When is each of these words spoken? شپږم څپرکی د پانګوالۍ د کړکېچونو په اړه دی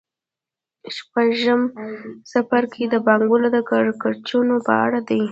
شپږم 0.95 1.61
څپرکی 2.29 2.85
د 2.89 2.95
پانګوالۍ 3.05 3.49
د 3.55 3.57
کړکېچونو 3.69 4.55
په 4.65 4.73
اړه 4.85 4.99
دی 5.09 5.21